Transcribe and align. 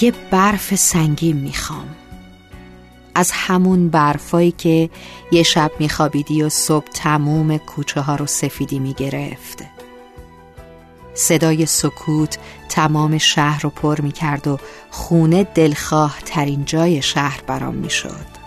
یه 0.00 0.12
برف 0.30 0.74
سنگین 0.74 1.36
می‌خوام. 1.36 1.88
از 3.14 3.30
همون 3.34 3.88
برفایی 3.88 4.50
که 4.50 4.90
یه 5.32 5.42
شب 5.42 5.70
میخوابیدی 5.78 6.42
و 6.42 6.48
صبح 6.48 6.86
تموم 6.94 7.58
کوچه 7.58 8.00
ها 8.00 8.14
رو 8.14 8.26
سفیدی 8.26 8.78
می‌گرفت. 8.78 9.64
صدای 11.14 11.66
سکوت 11.66 12.38
تمام 12.68 13.18
شهر 13.18 13.62
رو 13.62 13.70
پر 13.70 14.00
می‌کرد 14.00 14.48
و 14.48 14.58
خونه 14.90 15.44
دلخواه 15.44 16.18
ترین 16.24 16.64
جای 16.64 17.02
شهر 17.02 17.40
برام 17.46 17.74
می‌شد. 17.74 18.40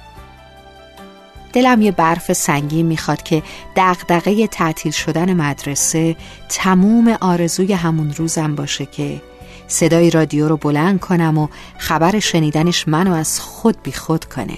دلم 1.54 1.82
یه 1.82 1.92
برف 1.92 2.34
سنگین 2.34 2.86
می‌خواد 2.86 3.24
که 3.24 3.44
دغدغه 3.76 4.48
تعطیل 4.48 4.92
شدن 4.92 5.34
مدرسه 5.34 6.16
تموم 6.50 7.18
آرزوی 7.22 7.74
همون 7.74 8.14
روزم 8.14 8.56
باشه 8.56 8.86
که 8.86 9.22
صدای 9.68 10.10
رادیو 10.10 10.48
رو 10.48 10.58
بلند 10.58 11.00
کنم 11.00 11.38
و 11.38 11.48
خبر 11.78 12.20
شنیدنش 12.20 12.88
منو 12.88 13.14
از 13.14 13.40
خود 13.40 13.78
بی 13.84 13.92
خود 13.92 14.26
کنه. 14.26 14.58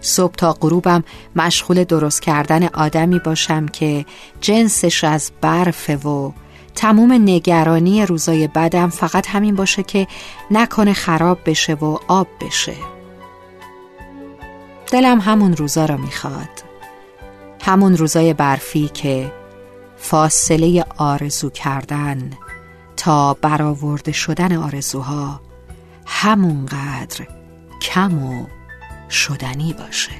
صبح 0.00 0.34
تا 0.34 0.52
غروبم 0.52 1.04
مشغول 1.36 1.84
درست 1.84 2.22
کردن 2.22 2.64
آدمی 2.64 3.18
باشم 3.18 3.66
که 3.66 4.06
جنسش 4.40 5.04
از 5.04 5.30
برفه 5.40 5.96
و 5.96 6.32
تموم 6.74 7.12
نگرانی 7.12 8.06
روزای 8.06 8.48
بدم 8.48 8.88
فقط 8.88 9.28
همین 9.28 9.54
باشه 9.54 9.82
که 9.82 10.06
نکنه 10.50 10.92
خراب 10.92 11.38
بشه 11.46 11.74
و 11.74 11.98
آب 12.08 12.26
بشه. 12.40 12.74
دلم 14.92 15.20
همون 15.20 15.56
روزا 15.56 15.84
را 15.84 15.96
می‌خواد. 15.96 16.70
همون 17.62 17.96
روزای 17.96 18.34
برفی 18.34 18.88
که 18.88 19.32
فاصله 19.96 20.84
آرزو 20.96 21.50
کردن 21.50 22.30
تا 23.00 23.34
برآورده 23.34 24.12
شدن 24.12 24.56
آرزوها 24.56 25.40
همونقدر 26.06 27.26
کم 27.80 28.22
و 28.22 28.46
شدنی 29.10 29.72
باشه. 29.72 30.12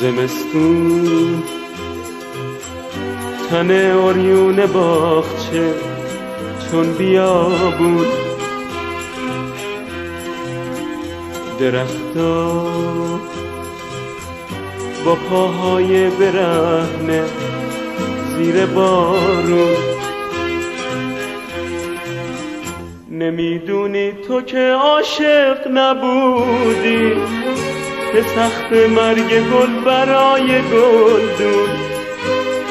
زمستون. 0.00 1.42
تن 3.50 3.70
اوریون 3.70 4.66
باغچه 4.66 5.74
چون 6.70 6.92
بیابون 6.92 8.06
درختا 11.60 12.52
با 15.04 15.14
پاهای 15.30 16.10
برهنه 16.10 17.24
زیر 18.36 18.66
بارون. 18.66 19.76
نمی‌دونی 23.10 24.12
تو 24.12 24.42
که 24.42 24.76
عاشق 24.82 25.68
نبودی. 25.74 27.12
به 28.12 28.22
سخت 28.22 28.72
مرگ 28.72 29.28
گل 29.28 29.84
برای 29.84 30.46
گلدون. 30.46 31.68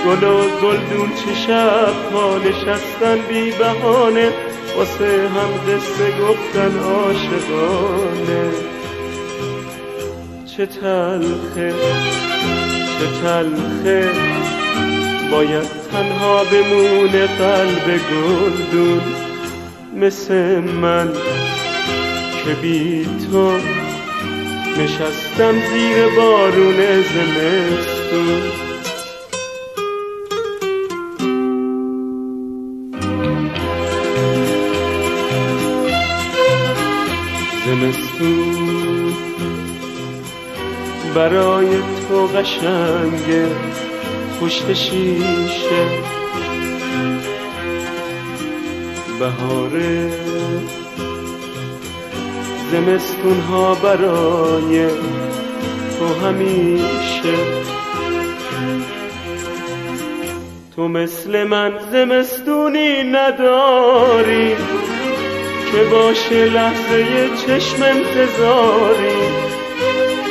گل 0.06 0.24
و 0.24 0.42
گلدون 0.62 1.10
چه 1.16 1.34
شب 1.48 2.12
ها 2.14 2.38
نشستن 2.38 3.18
بی 3.30 3.52
بهانه 3.52 4.32
واسه 4.78 5.30
هم 5.30 5.74
قصه 5.74 6.12
گفتن 6.22 6.80
عاشقانه. 6.80 8.52
چه 10.46 10.66
تلخه 10.66 11.74
چه 13.00 13.22
تلخه 13.22 14.12
باید 15.32 15.68
تنها 15.92 16.44
بمونه 16.44 17.28
قلب 17.28 18.00
گلدون. 18.12 19.02
مثل 19.96 20.60
من 20.60 21.14
که 22.46 22.54
بی 22.62 23.06
تو 23.32 23.52
نشستم 24.80 25.56
زیر 25.72 26.08
بارون 26.16 27.02
زمستون. 27.02 28.42
زمستون 37.66 39.14
برای 41.16 41.68
تو 42.10 42.28
قشنگه 42.28 43.48
پشت 44.42 44.74
شیشه. 44.74 45.86
بهاره 49.20 50.12
زمستون 52.72 53.40
ها 53.40 53.76
برای 53.76 54.88
تو 56.00 56.26
همیشه. 56.26 57.34
تو 60.76 60.88
مثل 60.88 61.44
من 61.44 61.74
زمستونی 61.92 63.04
نداری 63.04 64.56
که 65.72 65.84
باشه 65.92 66.46
لحظه 66.46 67.30
چشم 67.48 67.84
انتظاری. 67.84 69.18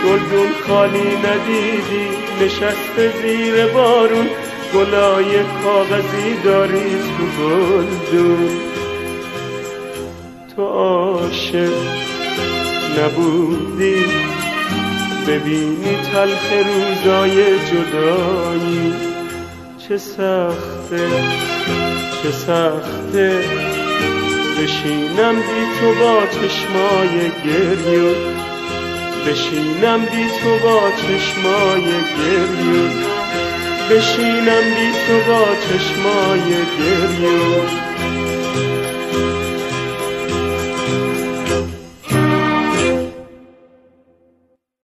گلدون 0.05 0.53
خالی 0.69 1.17
ندیدی 1.17 2.09
نشسته 2.45 3.13
زیر 3.23 3.67
بارون. 3.67 4.27
گلای 4.75 5.45
کاغذی 5.65 6.37
داری 6.45 6.91
تو 7.19 7.43
گلدون. 7.43 8.49
تو 10.57 10.63
عاشق. 10.63 12.06
نبودی. 12.99 14.05
ببینی 15.29 15.97
تلخ 16.13 16.53
روزای 16.53 17.59
جدایی. 17.59 18.93
چه 19.79 19.99
سخته 19.99 21.09
چه 22.23 22.31
سخته. 22.31 23.45
بشینم 24.59 25.35
بی 25.35 25.63
تو 25.81 25.95
با 25.95 26.23
چشمای 26.27 27.31
گریون 27.45 28.15
بشینم 29.27 30.01
بی 30.01 30.27
تو 30.43 30.59
با 30.65 30.81
چشمای 30.91 31.85
گریون 32.19 32.91
بشینم 33.91 34.65
بی 34.75 34.93
تو 35.07 35.33
با 35.33 35.45
چشمای 35.69 36.51
گریون 36.79 37.67